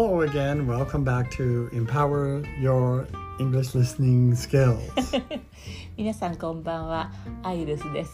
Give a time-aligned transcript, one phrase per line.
[0.00, 0.66] Hello again.
[0.66, 3.06] Welcome back to Empower Your
[3.38, 4.80] English Listening Skills.
[5.96, 7.10] 皆さんこんばんは
[7.42, 8.12] アイルスです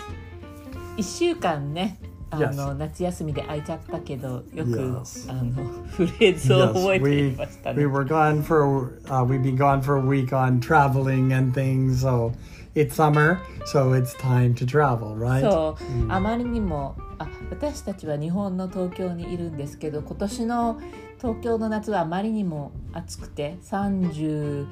[0.97, 1.99] 一週間ね
[2.31, 2.75] あの Yes.
[2.75, 5.31] 夏休みで空いちゃったけどよく、 Yes.
[5.31, 5.53] あの
[5.89, 10.61] フレーズを覚えてい we ました we ね were gone for uh, we've been gone for a week on
[10.61, 12.01] traveling and things.
[12.03, 12.33] So
[12.78, 15.42] it's summer, so it's time to travel, right?
[15.42, 20.80] そう、あまりにもあ私たちは日本の東京にいるんですけど今年の
[21.20, 24.68] 東京の夏はあまりにも暑くて32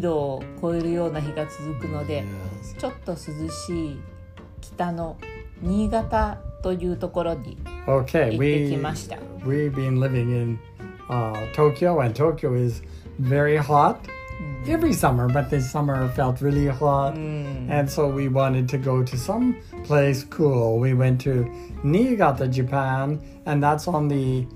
[0.00, 2.24] 度を超えるような日が続くので.
[2.78, 3.16] ちょっと涼
[3.50, 4.00] しい
[4.60, 5.16] 北の
[5.62, 9.16] 新潟というところに Okay, 行って we きました。
[9.46, 10.58] we've been living in
[11.08, 12.82] uh, Tokyo, and Tokyo is
[13.20, 13.96] very hot
[14.66, 17.14] every summer, but this summer felt really hot.
[17.14, 20.78] うん、And so we wanted to go to some place cool.
[20.78, 21.44] We went to
[21.82, 24.46] Niigata, Japan, and that's on the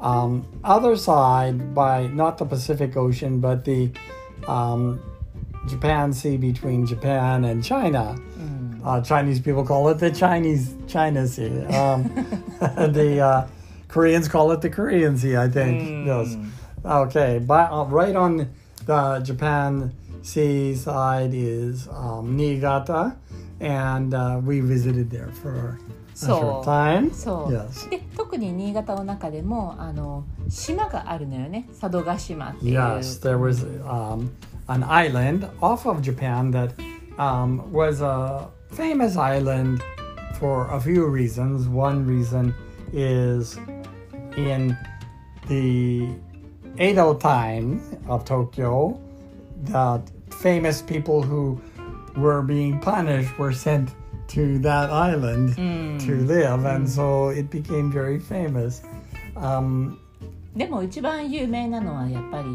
[0.00, 3.90] um, other side by not the Pacific Ocean, but the
[4.48, 5.00] um,
[5.68, 8.16] Japan Sea between Japan and China.
[8.84, 11.64] Uh, Chinese people call it the Chinese China Sea.
[11.66, 12.02] Um,
[12.60, 13.46] the uh,
[13.86, 16.06] Koreans call it the Korean Sea, I think.
[16.06, 16.36] Yes.
[16.84, 18.50] Okay, but uh, right on
[18.85, 19.91] the Japan
[20.23, 23.15] Sea side is um, Niigata,
[23.59, 25.77] and uh, we visited there for a
[26.13, 27.11] So- short time.
[27.13, 34.29] so- yes, で特に新潟の中でもあの島があるのよね佐渡島っていう yes, there was um,
[34.67, 36.73] an island off of Japan that
[37.19, 39.79] um, was a famous island
[40.39, 41.67] for a few reasons.
[41.67, 42.53] One reason
[42.93, 43.57] is
[44.35, 44.75] in
[45.47, 46.07] the
[46.79, 48.99] Edo time of Tokyo,
[49.65, 51.59] the famous people who
[52.15, 53.89] were being punished were sent
[54.29, 55.55] to that island
[56.01, 58.83] to live, and so it became very famous.
[59.35, 59.97] Um,
[60.55, 62.45] でも一番有名なのはやっぱり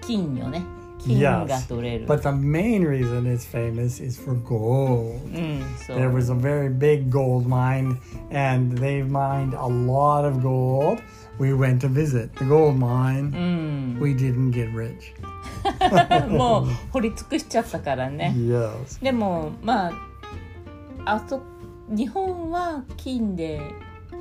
[0.00, 0.62] 金よね
[1.00, 1.46] 金 Yes.
[1.48, 5.20] が取れる、 but the main reason it's famous is for gold.
[5.26, 7.98] うんそう There was a very big gold mine,
[8.30, 11.00] and they mined a lot of gold.
[11.39, 13.33] We went to visit the gold mine.
[13.35, 15.13] うん、We didn't get rich.
[16.29, 19.01] もう掘り尽くしちゃったからね Yes.
[19.03, 19.93] でもまあ
[21.05, 21.41] あそ
[21.89, 23.61] 日本は金で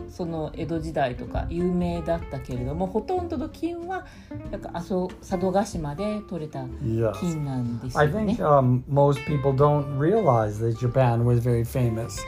[0.09, 4.07] その江戸時代とか有名だったけれどもほとんどの金は
[4.51, 7.13] なんかあそ佐渡島で取れた Yes.
[7.15, 8.45] 金なんです I よね think。
[8.47, 12.19] um, most people don't realize that Japan was very famous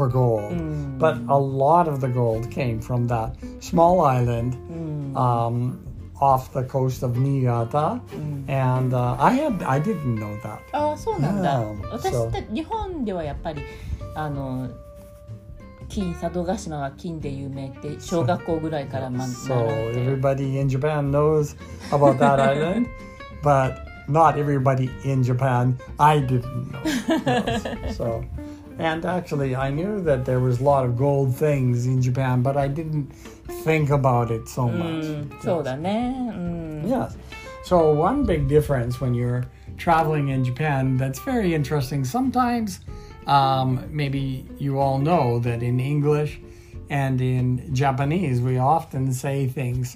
[0.00, 0.52] for gold.
[0.52, 0.98] Mm.
[0.98, 5.78] But a lot of the gold came from that small island うん、 um,
[6.20, 8.00] off the coast of Niigata.
[8.48, 10.58] And uh, I had I didn't know that.
[10.72, 11.60] ああそうなんだ。
[11.60, 13.62] Yeah, 私 so- た日本ではやっぱり
[14.14, 14.68] あの
[15.88, 20.00] 金佐渡島は金で有名って小学校ぐらいからま So 習って。
[20.00, 21.56] everybody in Japan knows
[21.90, 22.86] about that island,
[23.42, 23.76] but
[24.08, 25.78] not everybody in Japan.
[25.98, 26.80] I didn't know.
[26.84, 27.96] Yes.
[27.96, 28.24] So,
[28.81, 32.57] And actually, I knew that there was a lot of gold things in Japan, but
[32.57, 33.11] I didn't
[33.63, 35.03] think about it so much.
[35.03, 35.39] Mm,
[36.89, 37.15] yes.
[37.15, 37.17] yes.
[37.63, 39.45] So, one big difference when you're
[39.77, 42.03] traveling in Japan that's very interesting.
[42.03, 42.79] Sometimes,
[43.27, 46.39] um, maybe you all know that in English
[46.89, 49.95] and in Japanese, we often say things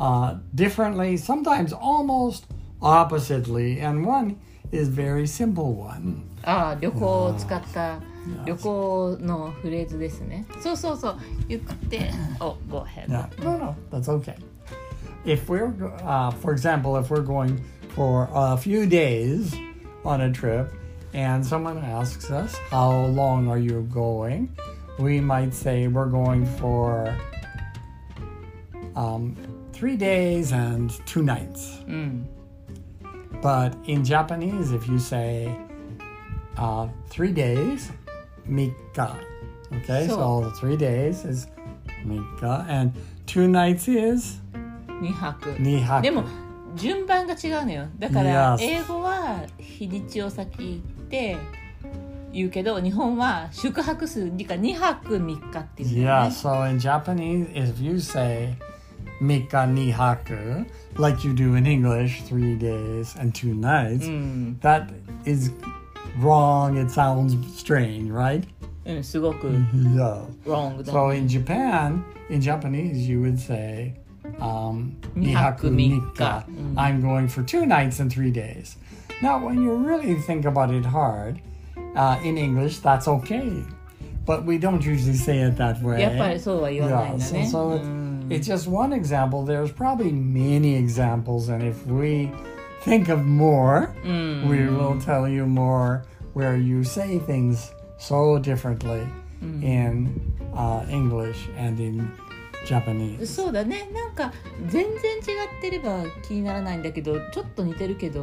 [0.00, 2.46] uh, differently, sometimes almost
[2.82, 4.40] oppositely, and one
[4.72, 6.02] is very simple one.
[6.02, 6.27] Mm.
[6.43, 7.99] ああ旅行を使った
[8.45, 10.45] 旅行のフレーズですね。
[10.61, 11.17] そうそうそう。
[11.47, 13.07] 言って、お、go ahead。
[13.07, 13.27] Yeah.
[13.43, 14.35] No, no, that's okay.
[15.25, 17.61] If we're, go- uh, for example, if we're going
[17.95, 19.53] for a few days
[20.03, 20.71] on a trip
[21.13, 24.49] and someone asks us, How long are you going?
[24.99, 27.13] We might say we're going for
[28.95, 29.35] um,
[29.73, 31.81] three days and two nights.
[31.87, 32.27] うん。
[33.41, 35.49] But in Japanese, if you say
[36.57, 37.91] uh, three days,
[38.45, 39.15] mika.
[39.71, 41.47] Okay, so, So- three days is
[42.05, 42.91] mika, and
[43.25, 44.41] two nights is
[45.01, 45.49] 二泊。
[45.59, 46.01] nihaku.
[46.01, 46.23] でも
[46.75, 48.61] 順番が違うのよだから Yes.
[48.61, 51.37] 英語は日にちを先言って
[52.31, 58.55] 言うけど日本は宿泊数にか2泊3日っていう Yeah, so in Japanese, if you say
[59.21, 60.65] mika nihaku,
[60.97, 64.87] like you do in English, three days and two nights, うん、 that
[65.25, 65.51] is
[66.19, 66.77] wrong.
[66.77, 68.43] It sounds strange, right?
[68.85, 70.23] うん、すごく Yeah.
[70.45, 73.93] wrong だ、 So in Japan, in Japanese, you would say,
[74.39, 75.95] um, Nihaku nihaku mika.
[76.05, 76.45] mika.
[76.49, 76.77] Mm.
[76.77, 78.75] I'm going for two nights and three days.
[79.21, 81.39] Now, when you really think about it hard,
[81.95, 83.63] uh, in English, that's okay.
[84.25, 86.01] But we don't usually say it that way.
[86.01, 89.43] やっぱりそうは言わないんだね、 Yeah, so- so うん It's just one example.
[89.45, 92.31] There's probably many examples, and if we
[92.83, 96.01] think of more, うん we will tell you more
[96.35, 99.05] where you say things so differently
[99.61, 100.09] in
[100.53, 102.11] uh, English and in
[102.65, 103.25] Japanese.
[103.25, 104.33] そうだねなんか
[104.67, 105.21] 全然違
[105.57, 108.21] ってれば気にならないんだけどちょっと似てるけど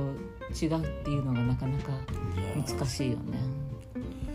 [0.60, 1.90] 違うっていうのがなかなか
[2.56, 3.38] 難しいよね。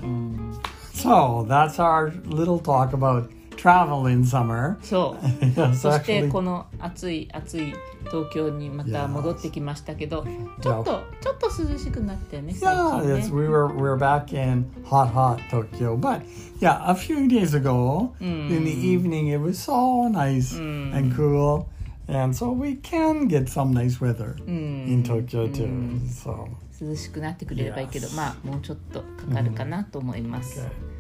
[0.02, 0.60] うん、
[0.94, 3.30] So that's our little talk about
[3.61, 4.77] travel in summer.
[4.83, 5.75] そう。
[5.75, 7.75] そしてこの暑い暑い
[8.11, 10.25] 東京にまた戻ってきましたけど、
[10.63, 13.43] ちょ.っとちょっと涼しくなったよね最 Yeah, 近 yes, ね。
[13.43, 15.97] we were we were back in hot, hot Tokyo.
[15.97, 16.23] But
[16.61, 21.67] yeah, a few days ago in the evening, it was so nice and cool,
[22.09, 25.69] and so we can get some nice weather in Tokyo too.
[26.09, 26.49] So
[26.81, 30.61] 涼しくなってくれればいいけど.まあもうちょっとかかるかなと思います。
[30.61, 31.00] okay.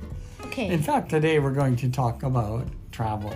[0.49, 0.77] In OK。
[0.77, 3.33] fact, today we're going to talk about travel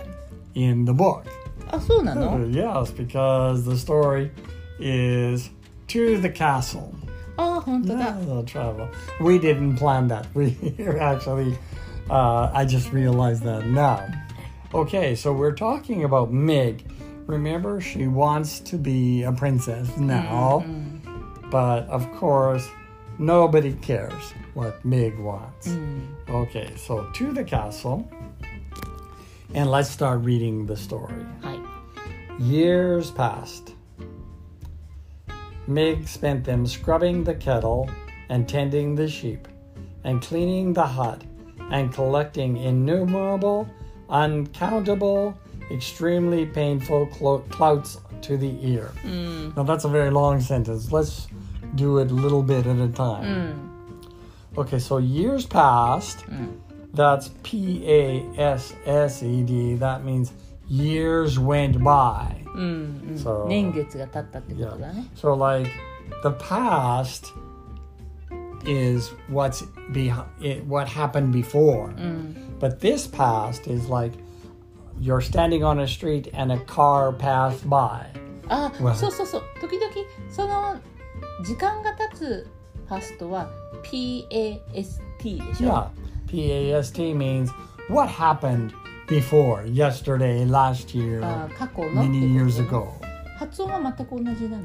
[0.54, 1.24] in the book.
[1.70, 2.50] あ、そうな Uh, の？
[2.50, 4.30] yes, because the story
[4.80, 5.50] is
[5.88, 6.92] to the castle.
[7.36, 8.06] あ、本当だ。
[8.16, 8.88] Yeah, the travel.
[9.20, 10.26] We didn't plan that.
[10.34, 10.56] We
[10.98, 11.56] actually,
[12.08, 14.00] uh, I just realized that now.
[14.72, 16.84] Okay, so we're talking about Mig.
[17.26, 20.64] Remember, she wants to be a princess now,
[21.50, 22.66] but of course,
[23.19, 25.67] nobody cares what Mig wants.
[25.67, 26.07] Mm.
[26.29, 28.07] Okay, so to the castle,
[29.53, 31.25] and let's start reading the story.
[31.41, 31.59] はい。
[32.43, 33.73] Years passed.
[35.67, 37.89] Mig spent them scrubbing the kettle
[38.29, 39.47] and tending the sheep,
[40.03, 41.23] and cleaning the hut,
[41.71, 43.67] and collecting innumerable,
[44.09, 45.33] uncountable,
[45.71, 48.91] extremely painful clo- clouts to the ear.
[49.03, 49.55] Mm.
[49.55, 50.91] Now, that's a very long sentence.
[50.91, 51.27] Let's
[51.74, 53.24] do it a little bit at a う time.
[53.24, 53.54] ん。
[54.56, 56.24] Okay, so years passed.
[56.94, 59.76] That's P A S S E D.
[59.76, 60.32] That means
[60.68, 62.34] years went by.
[62.54, 64.80] うんうんそう年月が経ったってこと Yeah.
[64.80, 65.06] だね。
[65.14, 65.70] So, like,
[66.24, 67.32] the past
[68.64, 71.90] is what's behind it, what happened before.
[71.96, 72.56] うん。
[72.58, 74.18] But this past is like
[75.00, 78.06] you're standing on a street and a car passed by.
[78.48, 79.42] あ、 Well- そうそうそう。
[79.60, 79.92] 時々
[80.28, 80.76] その
[81.44, 82.46] 時間が経つ
[82.88, 83.50] パストは
[83.82, 84.72] PAST
[85.22, 85.68] でしょ。
[85.68, 85.88] Yeah.
[86.28, 87.50] P A S T means
[87.88, 88.72] what happened
[89.08, 92.88] before, yesterday, last year, あ、過去のって many こ years と ago.
[93.38, 94.64] 発音は全く同じなの。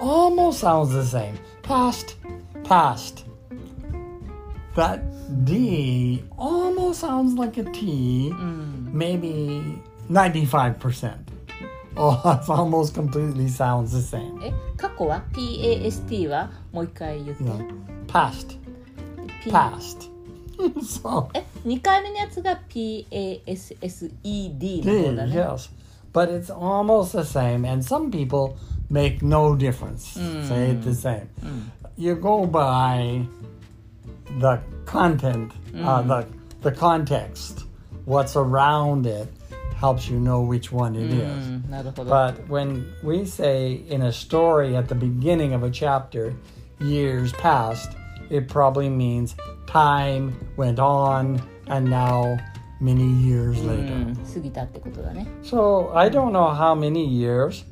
[0.00, 1.34] almost sounds the same.
[1.62, 2.16] Past,
[2.64, 3.24] past.
[4.74, 5.00] That
[5.44, 8.90] D almost sounds like a T, うん。
[8.92, 9.80] maybe
[10.10, 11.21] 95%.
[11.96, 14.40] Oh, it almost completely sounds the same.
[14.44, 17.42] え、過去は PAST はもう一回言って。
[17.44, 17.66] Yeah.
[18.06, 18.56] Past,
[19.42, 20.08] P- past.
[20.80, 23.04] so, え、二回目のやつが PASSED
[24.84, 25.40] の方だ D, ね。
[25.40, 25.70] yes.
[26.12, 28.56] But it's almost the same, and some people
[28.90, 30.14] make no difference.
[30.48, 31.28] Say it the same.
[31.96, 33.26] You go by
[34.40, 36.26] the content, uh, the
[36.62, 37.66] the context,
[38.06, 39.28] what's around it
[39.82, 41.48] helps you know which one it う is.
[41.66, 42.10] ん、なるほど。
[42.10, 46.32] But when we say in a story at the beginning of a chapter,
[46.80, 47.90] years passed,
[48.30, 49.34] it probably means
[49.66, 52.36] time went on and now
[52.80, 54.12] many years う later.
[54.12, 55.26] ん、過ぎたってことだね。
[55.42, 57.64] So I don't know how many years,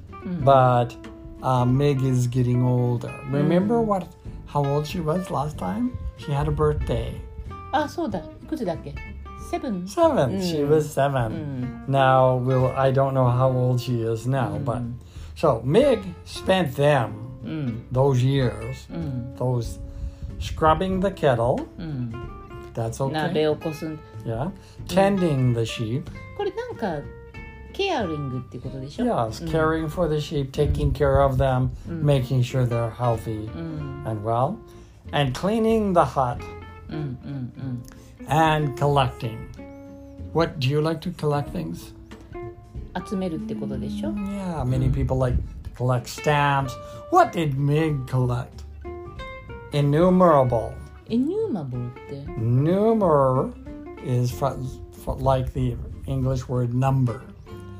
[0.44, 0.94] but
[1.42, 3.10] uh, Meg is getting older.
[3.30, 4.06] Remember what
[4.46, 5.90] how old she was last time?
[6.18, 7.12] She had a birthday.
[7.72, 8.20] あ、そうだ。
[8.20, 8.94] いくつだっけ
[9.50, 9.86] ?7?
[9.86, 10.40] Seven.
[10.40, 11.84] She was seven.
[11.88, 14.82] Now we'll I don't know how old she is now, but
[15.36, 17.10] so Meg spent them
[17.44, 17.86] うん。
[17.92, 18.52] those years,
[18.90, 19.36] うん。
[19.36, 19.78] those
[20.40, 21.66] scrubbing the kettle.
[21.78, 22.12] うん。
[22.74, 23.50] That's 鍋 okay.
[23.50, 23.98] をこすん。
[24.24, 24.50] Yeah.
[24.88, 26.04] Tending the sheep.
[26.36, 27.06] これなんか、
[27.72, 34.04] ケアリングっていうことでしょ Yes, caring for the sheep, taking care of them, making sure they're healthy うん。
[34.06, 34.56] and well,
[35.12, 36.38] and cleaning the hut
[36.88, 37.02] うんうんう
[37.62, 37.82] ん。
[38.30, 39.36] and collecting.
[40.32, 41.94] What do you like to collect things?
[43.08, 46.72] 集めるってことでしょ Yeah, many people like to collect stamps.
[47.12, 48.64] What did Mig collect?
[49.72, 50.72] Innumerable.
[51.08, 52.14] エニューマブルって。
[52.40, 53.52] Numer
[54.04, 54.56] is fr-
[55.04, 57.20] fr- like the English word number.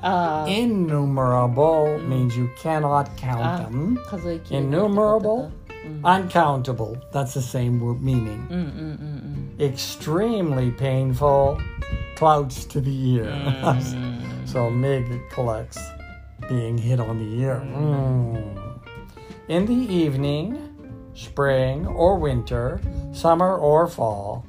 [0.03, 0.49] ああ。
[0.49, 3.97] Innumerable means you cannot count あ them.
[4.05, 5.51] 数えきれないってことか Innumerable,
[5.84, 6.06] Mm-hmm.
[6.06, 8.48] Uncountable, that's the same word meaning.
[8.50, 11.60] Mm, mm, mm, Extremely painful,
[12.16, 13.26] clouts to the ear.
[13.26, 14.22] Mm.
[14.48, 15.80] so Mig collects
[16.48, 17.62] being hit on the ear.
[17.66, 18.80] Mm.
[19.48, 20.72] In the evening,
[21.16, 22.80] spring or winter,
[23.12, 24.46] summer or fall,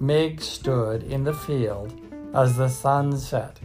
[0.00, 1.98] Mig stood in the field
[2.34, 3.58] as the sun set,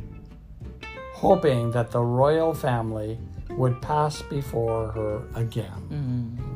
[1.14, 3.18] hoping that the royal family
[3.50, 5.82] would pass before her again.
[5.92, 6.49] Mm.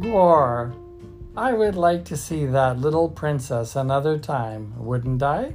[0.00, 0.74] Gor,
[1.36, 5.54] I would like to see that little princess another time, wouldn't I?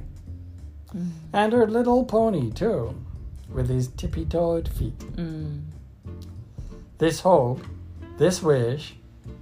[0.94, 1.10] Mm.
[1.32, 2.94] And her little pony, too,
[3.52, 4.98] with his tippy toed feet.
[5.16, 5.64] Mm.
[6.98, 7.62] This hope,
[8.18, 8.94] this wish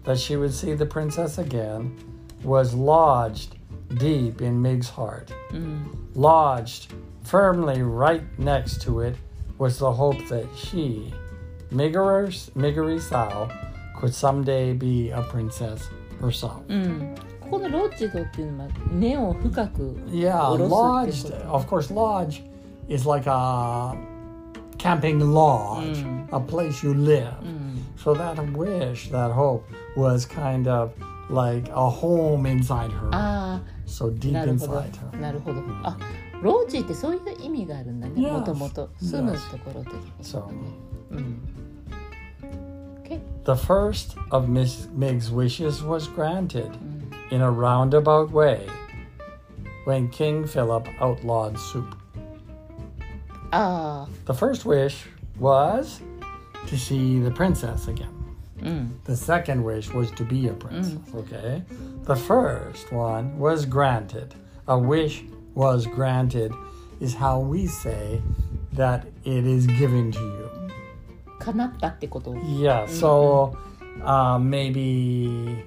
[0.05, 1.97] that she would see the princess again,
[2.43, 3.57] was lodged
[3.97, 5.33] deep in Mig's heart.
[5.51, 5.95] Mm.
[6.15, 6.93] Lodged
[7.23, 9.17] firmly right next to it
[9.59, 11.15] was the hope that she,
[11.71, 13.51] Miggery Sow,
[14.00, 15.90] could someday be a princess
[16.22, 16.62] herself.
[16.70, 21.36] うん、ここのロッジドっていうのは根を深く Yeah, 下ろす lodged.
[21.36, 22.44] ってこと Of course, lodge
[22.88, 23.96] is like a
[24.78, 26.28] camping lodge, Mm.
[26.32, 27.34] a place you live.
[27.42, 29.64] うん、 So that wish, that hope,
[29.98, 30.92] was kind of
[31.30, 33.10] like a home inside her.
[33.12, 35.20] あ so あ deep なるほど inside her.
[35.22, 35.98] なるほどあ
[36.42, 38.32] ロッジってそういう意味があるんだね Yes.
[38.32, 40.48] もともと住むところってこと So
[41.12, 41.42] うん
[43.05, 43.21] Okay.
[43.45, 47.33] The first of Miss Mig's wishes was granted mm.
[47.33, 48.67] in a roundabout way
[49.85, 51.95] when King Phillip outlawed soup.
[53.53, 54.09] Oh.
[54.25, 55.05] The first wish
[55.39, 56.01] was
[56.67, 58.11] to see the princess again.
[58.61, 59.05] Mm.
[59.05, 61.15] The second wish was to be a princess, mm.
[61.17, 61.63] okay?
[62.05, 64.35] The first one was granted.
[64.67, 65.23] A wish
[65.55, 66.53] was granted
[67.01, 68.23] is how we say
[68.73, 70.44] that it is given to you.
[71.44, 73.54] 叶ったってこと Yeah, so
[74.04, 75.64] uh, maybe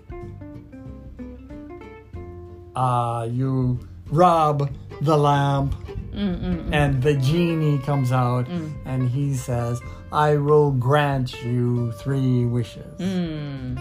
[2.74, 3.78] uh, you
[4.10, 4.68] rub
[5.00, 5.72] the lamp
[6.12, 8.46] うんうん and the genie comes out
[8.84, 9.80] and he says,
[10.12, 12.84] I will grant you three wishes.
[12.98, 13.76] うん、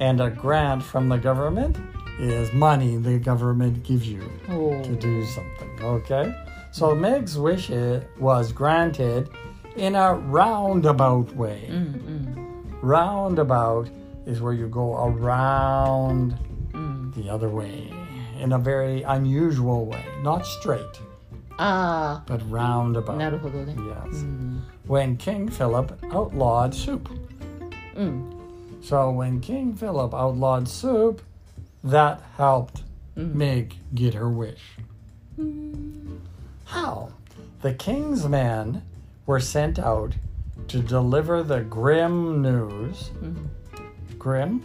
[0.00, 1.76] And a grant from the government
[2.18, 5.84] is money the government gives you お to ー do something.
[5.84, 6.32] Okay?
[6.72, 9.28] So Meg's wish i- was granted
[9.75, 11.67] in a roundabout way.
[11.69, 12.79] Mm-hmm.
[12.81, 13.89] Roundabout
[14.25, 16.37] is where you go around
[16.71, 17.13] mm.
[17.15, 17.91] the other way
[18.39, 20.99] in a very unusual way, not straight.
[21.59, 22.23] Ah.
[22.25, 23.17] But roundabout.
[23.17, 23.75] なるほどね。
[23.77, 24.23] Yes.
[24.23, 24.61] Mm.
[24.87, 27.09] When King Phillip outlawed soup.
[27.95, 28.33] Mm.
[28.81, 31.21] So when King Phillip outlawed soup,
[31.83, 32.83] that helped
[33.15, 33.33] mm.
[33.35, 34.77] Meg get her wish.
[35.39, 36.19] Mm.
[36.65, 37.09] How?
[37.61, 38.81] The king's man
[39.25, 40.13] were sent out
[40.67, 43.11] to deliver the grim news.
[43.21, 44.17] Mm-hmm.
[44.17, 44.61] Grim?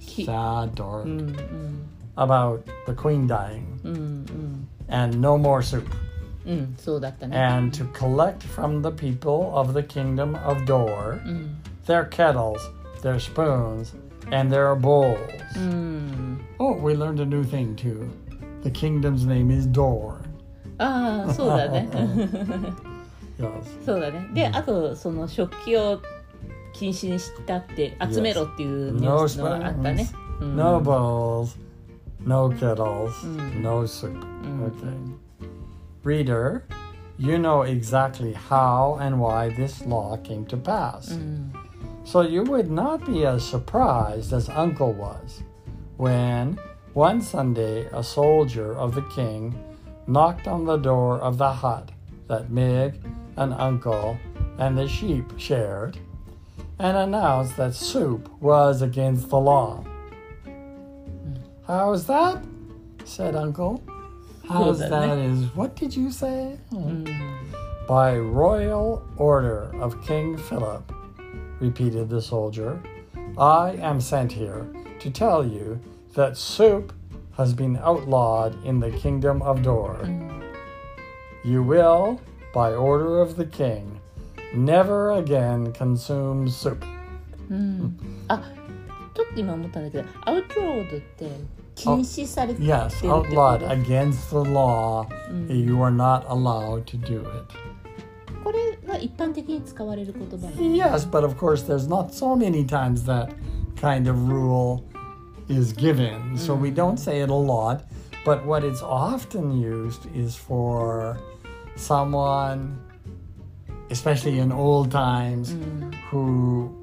[0.00, 1.06] Sad, dark.
[1.06, 1.82] Mm-hmm.
[2.16, 3.80] About the queen dying.
[3.82, 4.54] Mm-hmm.
[4.88, 5.92] And no more soup.
[7.34, 11.20] And to collect from the people of the kingdom of Dor
[11.86, 12.60] their kettles,
[13.02, 13.94] their spoons,
[14.30, 15.18] and their bowls.
[16.60, 18.10] Oh, we learned a new thing too.
[18.62, 20.22] The kingdom's name is Dor.
[20.80, 22.74] Ah, so that.
[23.39, 23.85] そうだね Yes.
[23.85, 26.01] そうだねであとその食器を
[26.73, 31.57] 禁止にしたって集めろっていうニュ No ースのがあったね spoons, うん no bowls,
[32.25, 33.61] no kettles, Mm.
[33.61, 34.13] no soup.
[34.43, 34.67] Mm.
[34.67, 35.39] Okay.
[36.03, 36.63] Reader,
[37.17, 41.13] you know exactly how and why this law came to pass.
[41.13, 41.51] うん
[42.05, 45.43] So you would not be as surprised as Uncle was
[45.97, 46.57] when
[46.93, 49.53] one Sunday a soldier of the king
[50.07, 51.89] knocked on the door of the hut
[52.27, 52.95] that Mig
[53.36, 54.18] and Uncle
[54.58, 55.98] and the sheep shared
[56.78, 59.84] and announced that soup was against the law.
[61.66, 62.44] How's that?
[63.04, 63.82] said Uncle.
[64.48, 66.58] How's that, that is what did you say?
[66.72, 67.04] うん
[67.86, 70.90] By royal order of King Phillip,
[71.60, 72.80] repeated the soldier,
[73.36, 74.66] I am sent here
[75.00, 75.78] to tell you
[76.14, 76.94] that soup
[77.36, 80.00] has been outlawed in the kingdom of Dor.
[80.02, 80.54] Mm.
[81.44, 82.20] You will,
[82.53, 83.99] by order of the king,
[84.55, 86.83] never again consume soup.
[87.49, 87.97] うん
[88.27, 88.41] あ
[89.15, 91.29] ちょっと今思ったんだけどアウトロードって
[91.75, 95.05] 禁止されてるって Yes, こ outlawed と against the law.
[95.47, 97.25] You are not allowed to do it.
[98.43, 103.29] これが一般的に使われる言葉なの Yes, but of course, there's not so many times that
[103.75, 104.83] kind of rule
[105.49, 106.37] is given.
[106.37, 107.83] So we don't say it a lot.
[108.25, 111.17] But what it's often used is for
[111.75, 112.79] someone,
[113.89, 115.55] especially in old times,
[116.09, 116.75] who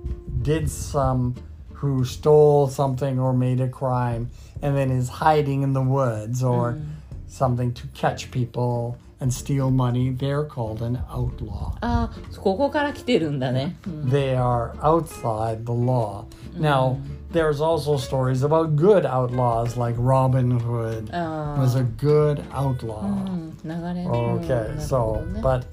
[0.43, 1.35] did some,
[1.73, 4.31] who stole something or made a crime
[4.63, 6.79] and then is hiding in the woods or
[7.27, 11.73] something to catch people and steal money, they're called an outlaw.
[11.81, 16.25] ああここから来てるんだね、うん They are outside the law.
[16.59, 16.99] Now,
[17.32, 21.60] there's also stories about good outlaws like Robin Hood oh.
[21.60, 21.84] was a oh.
[21.98, 23.04] good outlaw.
[23.04, 25.66] Mm, okay, so but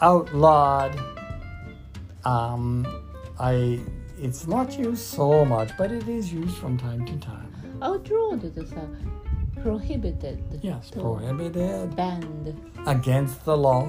[0.00, 0.98] outlawed
[2.24, 2.86] um
[3.38, 3.80] I
[4.18, 7.52] it's not used so much, but it is used from time to time.
[7.82, 8.88] Outlawed is a
[9.62, 10.60] prohibited.
[10.62, 11.94] Yes, prohibited.
[11.96, 12.54] Banned.
[12.86, 13.84] Against the law.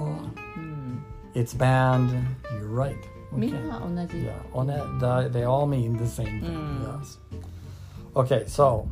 [0.57, 0.99] Mm.
[1.33, 2.11] It's banned.
[2.53, 2.97] You're right.
[3.32, 3.58] み Okay.
[3.58, 6.52] んな同じ、 Yeah, on it, they, they all mean the same thing.
[6.52, 7.00] Mm.
[7.00, 7.18] Yes.
[8.14, 8.86] Okay, so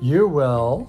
[0.00, 0.88] you will,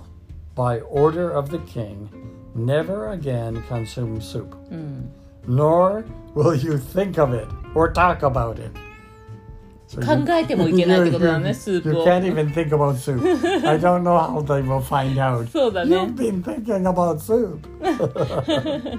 [0.55, 2.09] by order of the king,
[2.53, 5.11] never again consume soup, うん、
[5.47, 6.03] nor
[6.35, 8.71] will you think of it or talk about it.
[9.87, 13.21] So 考 えてもいけないってことだ you, ねスー you プを can't even think about soup.
[13.65, 15.47] I don't know how they will find out.
[15.49, 17.65] そうだね You've been thinking about soup.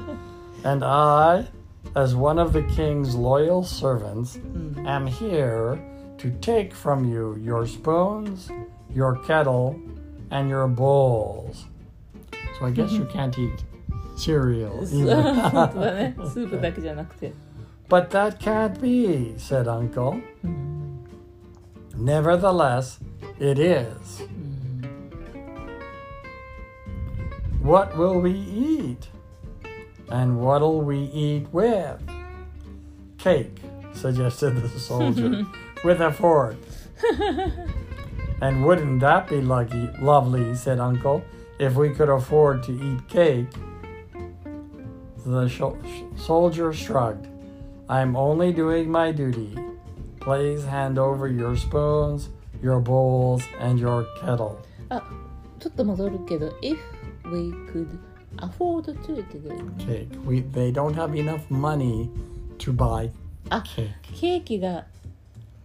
[0.65, 1.47] and I,
[1.96, 4.84] as one of the king's loyal servants, mm.
[4.88, 5.80] am here
[6.18, 8.50] to take from you your spoons,
[8.90, 9.80] your kettle,
[10.32, 11.66] and your bowls.
[12.58, 13.64] So I guess you can't eat
[14.18, 14.80] cereal.
[17.90, 20.20] but that can't be, said Uncle.
[21.96, 22.98] Nevertheless,
[23.40, 24.24] it is.
[27.62, 29.10] What will we eat?
[30.13, 32.01] And what'll we eat with?
[33.19, 33.61] Cake,
[33.95, 35.45] suggested the soldier,
[35.85, 36.57] with a fork.
[38.41, 41.23] and wouldn't that be lucky, lovely, said Uncle,
[41.59, 43.49] if we could afford to eat cake?
[45.27, 45.77] The sho-
[46.17, 47.27] soldier shrugged.
[47.89, 49.57] I'm only doing my duty.
[50.21, 52.29] Please hand over your spoons,
[52.63, 54.61] your bowls, and your kettle.
[54.91, 55.03] あ
[55.59, 56.79] ちょっと戻るけど if
[57.31, 57.99] we could
[58.37, 60.27] afford to ってどういう意味 cake.
[60.27, 62.09] We they don't have enough money
[62.59, 63.11] to buy
[63.51, 63.89] あ cake.
[64.21, 64.85] ケーキが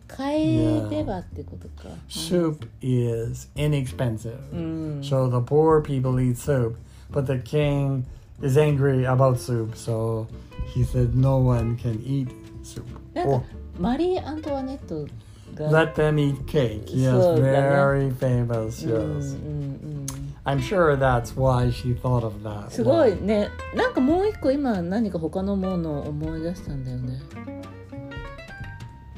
[0.08, 4.38] 買えればってことか、 Soup is inexpensive.
[4.52, 6.76] うん、 So the poor people eat soup,
[7.12, 8.04] but the king
[8.42, 10.28] is angry about soup, so
[10.74, 12.28] he said no one can eat
[12.64, 12.84] soup.
[13.14, 13.44] なんか Or
[13.80, 15.08] マリー・アントワネット
[15.56, 16.86] が let them eat cake.
[16.88, 18.88] Yes, So, very famous.
[18.88, 19.36] うんうんう Yes.
[19.36, 22.71] ん I'm sure that's why she thought of that.
[22.71, 27.21] すごいねなんかもう一個今何か他のものを思い出したんだよね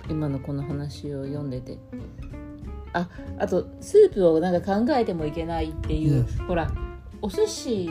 [0.08, 1.78] 今のこの話を読んでて
[2.92, 6.68] ああとスープをなんか考えてもいけないっていう.ほら
[7.22, 7.88] お寿司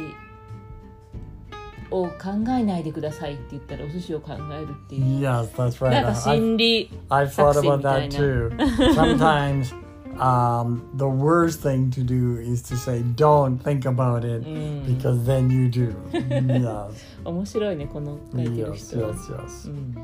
[1.92, 2.12] を考
[2.50, 6.12] えないでくださいって言ったらお寿司を考えるっていう Yes, that's な right.
[6.12, 8.50] んか心理 I've thought Sexy about that too.
[8.94, 9.74] Sometimes
[10.19, 15.25] um, the worst thing to do is to say, don't think about it, うん because
[15.25, 15.93] then you do.
[16.13, 16.93] yes,
[17.25, 19.69] 面白いねこの書いてる yes, 人は yes, yes.
[19.71, 19.95] うん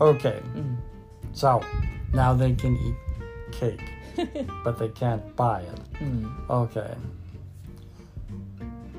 [0.00, 0.78] Okay, うん
[1.34, 1.60] so
[2.12, 2.94] now they can eat
[3.52, 3.78] cake,
[4.64, 5.68] but they can't buy it.
[6.00, 6.96] うん Okay.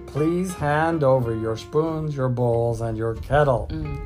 [0.08, 3.68] Please hand over your spoons, your bowls, and your kettle.
[3.72, 4.00] うん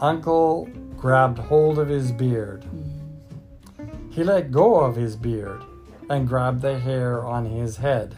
[0.00, 2.62] Uncle grabbed hold of his beard.
[2.72, 2.85] うん
[4.17, 5.63] He let go of his beard
[6.09, 8.17] and grabbed the hair on his head.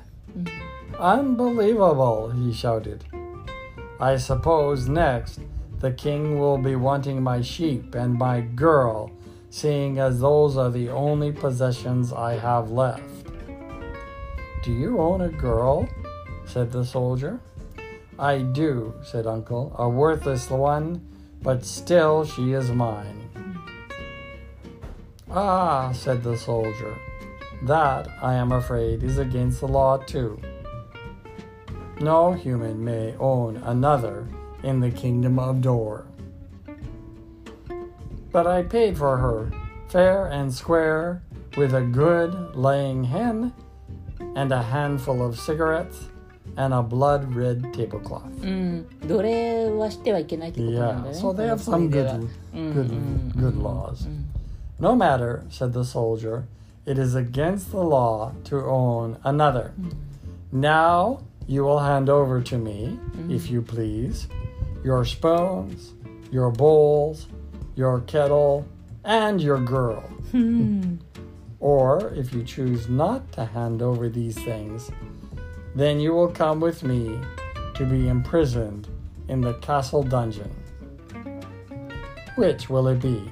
[0.98, 3.04] Unbelievable, he shouted.
[4.00, 5.42] I suppose next
[5.82, 9.12] the king will be wanting my sheep and my girl,
[9.50, 13.26] seeing as those are the only possessions I have left.
[14.64, 15.86] Do you own a girl?
[16.46, 17.42] said the soldier.
[18.18, 21.06] I do, said Uncle, a worthless one,
[21.42, 23.30] but still she is mine.
[25.31, 26.95] Ah, said the soldier,
[27.67, 30.39] that, I am afraid, is against the law too.
[32.01, 34.27] No human may own another
[34.63, 36.05] in the kingdom of Dor.
[38.33, 39.51] But I paid for her,
[39.89, 41.23] fair and square,
[41.57, 43.53] with a good laying hen,
[44.35, 46.09] and a handful of cigarettes,
[46.57, 48.25] and a blood red tablecloth.
[48.43, 51.19] うん、奴隷はしてはいけないってことなんだ Yeah, ね。
[51.19, 54.07] so they have この some 国では good, うん good, うん good laws.
[54.07, 54.27] うん
[54.80, 56.48] No matter, said the soldier,
[56.86, 59.74] it is against the law to own another.
[59.80, 60.62] Mm-hmm.
[60.62, 63.32] Now you will hand over to me, mm-hmm.
[63.32, 64.28] if you please,
[64.84, 65.94] your spoons,
[66.32, 67.28] your bowls,
[67.76, 68.66] your kettle,
[69.04, 70.02] and your girl.
[70.32, 70.38] Hmm.
[70.40, 71.00] うん。
[71.60, 74.92] Or if you choose not to hand over these things,
[75.76, 77.20] then you will come with me
[77.76, 78.88] to be imprisoned
[79.28, 80.52] in the castle dungeon.
[82.36, 83.30] Which will it be?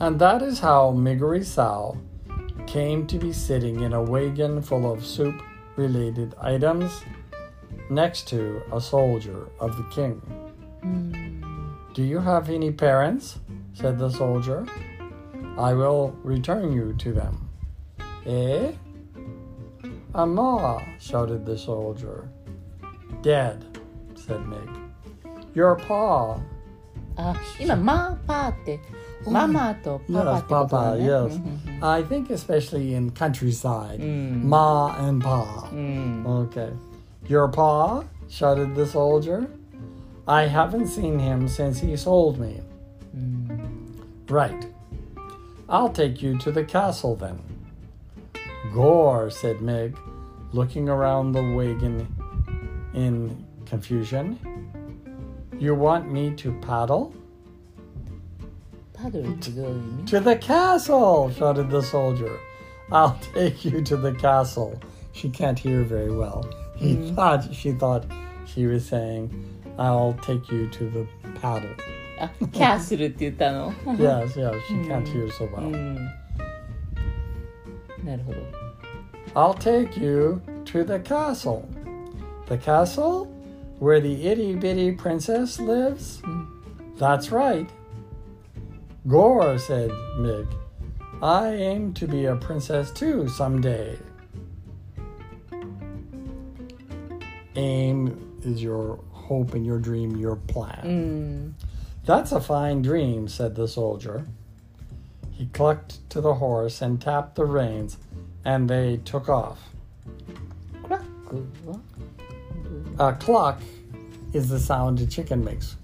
[0.00, 1.98] And that is how Miggery Sow
[2.66, 5.42] came to be sitting in a wagon full of soup
[5.76, 7.02] related items
[7.90, 10.22] next to a soldier of the king.
[10.82, 11.94] Mm.
[11.94, 13.40] Do you have any parents?
[13.74, 14.66] said the soldier.
[15.58, 17.50] I will return you to them.
[18.24, 18.72] Eh?
[20.14, 22.28] Ama, shouted the soldier.
[23.22, 23.78] Dead,
[24.14, 24.68] said Mig.
[25.54, 26.40] Your pa.
[27.16, 28.80] あ、今、まあ、パーって
[29.26, 30.08] Mama to papa.
[30.08, 31.36] Yes, papa, yes.
[31.36, 31.84] Mm-hmm.
[31.84, 34.42] I think especially in countryside, mm.
[34.42, 35.68] ma and pa.
[35.72, 36.26] Mm.
[36.26, 36.70] Okay.
[37.26, 39.50] Your pa, shouted the soldier.
[40.26, 42.60] I haven't seen him since he sold me.
[43.16, 44.30] Mm.
[44.30, 44.66] Right.
[45.68, 47.40] I'll take you to the castle then.
[48.72, 49.96] Gor, said Meg,
[50.52, 52.06] looking around the wagon
[52.94, 54.38] in confusion.
[55.58, 57.14] You want me to paddle?
[58.99, 62.31] パドルってどういう意味 To the castle, shouted the soldier.
[62.91, 64.77] I'll take you to the castle.
[65.13, 66.43] She can't hear very well.
[66.75, 68.05] He thought she thought
[68.45, 69.29] she was saying,
[69.77, 71.07] I'll take you to the
[71.41, 71.69] paddle.
[72.19, 75.61] あキャースルって言ったの yes, yes, she can't hear so う well.
[75.67, 75.95] ん
[78.05, 78.37] なるほど
[79.33, 81.65] I'll take you to the castle.
[82.47, 83.27] The castle
[83.79, 86.21] where the itty bitty princess lives?
[86.97, 87.67] That's right.
[89.10, 90.46] Gor, said Mig.
[91.20, 93.98] I aim to be a princess too someday.
[97.56, 100.82] Aim is your hope and your dream, your plan.
[100.84, 101.66] Mm.
[102.04, 104.28] That's a fine dream, said the soldier.
[105.32, 107.98] He clucked to the horse and tapped the reins,
[108.44, 109.58] and they took off.
[113.00, 113.60] A cluck
[114.32, 115.74] is the sound a chicken makes,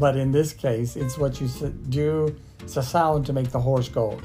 [0.00, 1.48] but in this case, it's what you
[1.88, 4.20] do it's a sound to make the horse go.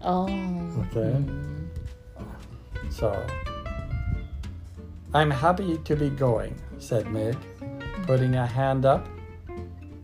[0.00, 0.24] Oh.
[0.24, 1.12] Okay.
[1.12, 1.68] Mm.
[2.90, 3.26] So,
[5.12, 7.36] I'm happy to be going, said Meg,
[8.06, 9.06] putting a hand up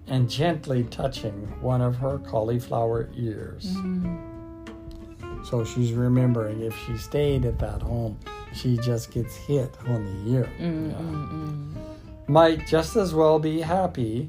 [0.06, 3.72] and gently touching one of her cauliflower ears.
[3.78, 5.46] Mm.
[5.46, 8.18] So she's remembering if she stayed at that home,
[8.52, 10.50] she just gets hit on the ear.
[10.60, 11.82] Mm, yeah.
[12.26, 14.28] Might just as well be happy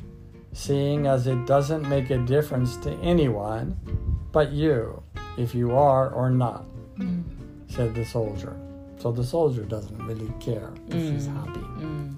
[0.54, 3.78] seeing as it doesn't make a difference to anyone
[4.32, 5.02] but you,
[5.38, 6.66] if you are or not,
[6.98, 7.24] mm.
[7.68, 8.56] said the soldier.
[9.00, 11.14] So the soldier doesn't really care if mm.
[11.14, 11.60] he's happy.
[11.60, 12.16] Mm.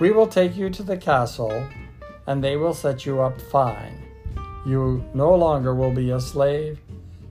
[0.00, 1.66] We will take you to the castle
[2.26, 4.02] and they will set you up fine.
[4.66, 6.78] You no longer will be a slave,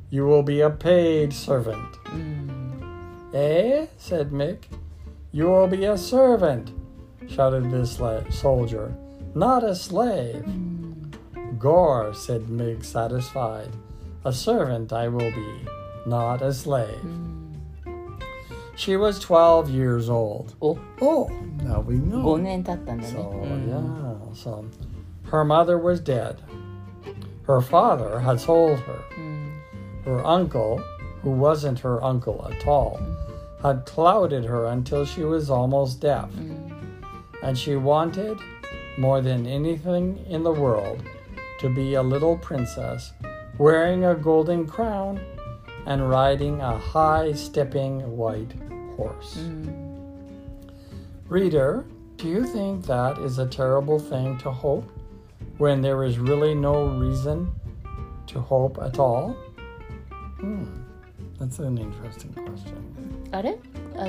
[0.09, 1.93] you will be a paid servant.
[2.05, 3.33] Mm.
[3.33, 3.87] Eh?
[3.97, 4.65] said Mick.
[5.31, 6.71] You will be a servant,
[7.27, 7.99] shouted this
[8.29, 8.95] soldier
[9.37, 10.43] not a slave.
[11.59, 13.69] Gor, said Mig, satisfied.
[14.25, 15.67] A servant I will be,
[16.07, 17.05] not a slave.
[18.75, 20.55] She was 12 years old.
[20.61, 21.29] Oh, oh
[21.63, 22.23] now we know.
[22.23, 23.13] 5年経ったんだね。
[23.13, 23.69] So, うん。
[23.69, 24.33] yeah, hmm.
[24.33, 24.65] so
[25.29, 26.37] her mother was dead.
[27.43, 29.01] Her father had sold her.
[29.15, 29.49] Hmm.
[30.03, 30.79] Her uncle,
[31.21, 32.99] who wasn't her uncle at all,
[33.61, 36.29] had clouded her until she was almost deaf.
[36.31, 36.67] Hmm.
[37.43, 38.39] and she wanted
[38.97, 41.01] more than anything in the world
[41.59, 43.13] to be a little princess
[43.57, 45.19] wearing a golden crown
[45.85, 48.53] and riding a high stepping white
[48.95, 49.37] horse.
[49.37, 50.71] Mm.
[51.29, 51.85] Reader,
[52.17, 54.89] do you think that is a terrible thing to hope
[55.57, 57.53] when there is really no reason
[58.27, 59.35] to hope at all?
[60.39, 60.65] Hmm.
[61.39, 63.29] That's an interesting question.
[63.33, 63.61] Are it?
[63.96, 64.06] あ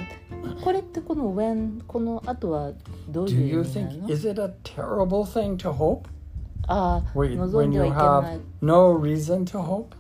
[0.64, 2.72] これってこの when この後は
[3.10, 6.08] どう Do いう you 意味な think, の is it a terrible thing to hope?
[6.68, 9.96] ああ Wait, 望 when んでは you いけない have no reason to hope?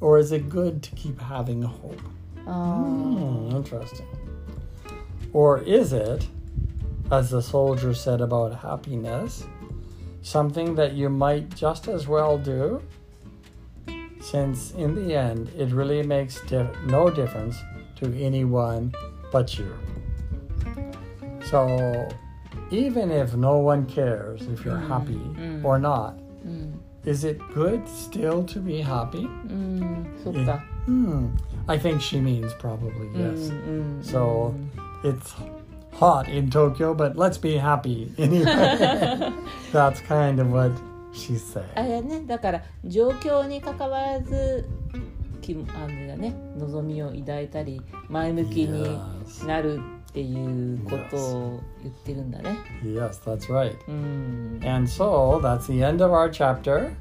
[0.00, 1.96] Or is it good to keep having hope?
[2.46, 4.06] あ Hmm, interesting.
[5.32, 6.26] Or is it,
[7.10, 9.44] as the soldier said about happiness,
[10.22, 12.80] something that you might just as well do?
[14.20, 17.56] Since in the end, it really makes di- no difference
[18.00, 18.92] to anyone
[19.32, 19.66] but you.
[21.50, 22.08] So,
[22.70, 25.64] even if no one cares if you're happy mm.
[25.64, 29.26] or not, うん is it good still to be happy?
[29.48, 31.28] うんそっか Hmm.
[31.66, 33.50] I think she means probably うん yes.
[33.50, 34.54] うん So
[35.02, 35.34] it's
[35.92, 39.32] hot in Tokyo, but let's be happy anyway.
[39.72, 40.72] That's kind of what
[41.12, 41.88] she's あ saying.
[41.88, 44.68] れねだから状況に関わらず
[45.45, 47.79] 気あの、ね、望みを抱いたり
[48.09, 48.99] 前向きに
[49.45, 49.79] なる
[50.09, 52.57] っていうことを言ってるんだね。
[52.83, 56.91] Yes, that's right.、うん、and so that's the end of our chapter.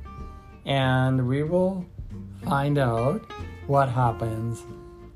[0.66, 1.84] And we will
[2.44, 3.22] find out
[3.66, 4.62] what happens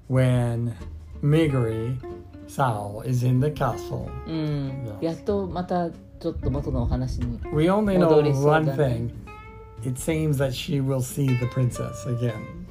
[0.09, 0.75] when
[1.23, 1.99] Miggery
[2.47, 4.09] Sow is in the castle.
[5.03, 7.53] やっとまたちょっと元のお話に戻りそうだ、ね。
[7.53, 9.11] We only know one thing.
[9.85, 12.68] It seems that she will see the princess again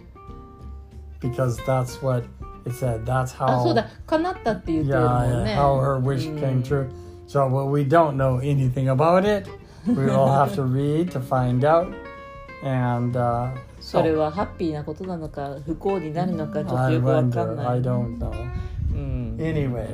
[1.20, 2.24] Because that's what
[2.66, 3.04] it said.
[3.04, 6.88] That's あそう how だ叶ったって言ってる yeah, もん yeah, ね how her wish came true.
[7.28, 9.48] So well, we don't know anything about it.
[9.86, 11.86] We will have to read to find out.
[12.64, 17.54] And uh, それ so はハッピーなことなのか不幸になるのかちょっと I よくわかん wonder.
[17.56, 18.30] な I い、 don't know.
[18.92, 19.86] うん、 Anyway,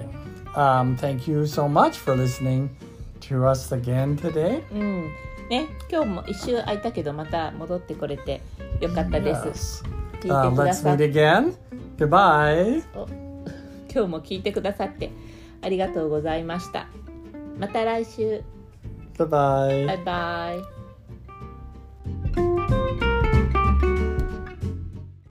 [0.55, 2.69] um, thank you so much for listening
[3.21, 4.63] to us again today.
[4.73, 5.03] うん、
[5.49, 8.43] ね今日も一周空いたけどまた戻ってこれて
[8.81, 10.02] よかったです、 Yes.
[10.24, 11.54] 聞 Uh, いてくださって again.
[11.98, 12.84] Goodbye.
[12.96, 13.08] お
[13.94, 15.12] 今日も聞いてくださって
[15.62, 16.88] ありがとうございました
[17.60, 18.42] また来週
[19.18, 19.86] Goodbye.
[19.86, 20.73] バイバイ